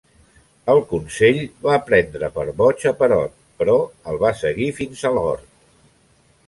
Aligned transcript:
El 0.73 0.79
Consell 0.93 1.41
va 1.67 1.75
prendre 1.89 2.31
per 2.39 2.47
boig 2.63 2.89
a 2.93 2.95
Perot, 3.03 3.37
però 3.61 3.77
el 4.13 4.19
va 4.27 4.35
seguir 4.43 4.73
fins 4.81 5.07
a 5.11 5.15
l'hort. 5.19 5.51